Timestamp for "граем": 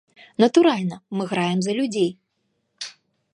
1.33-1.59